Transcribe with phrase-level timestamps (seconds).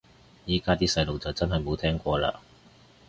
[0.45, 2.33] 依家啲細路就真係冇聽過嘞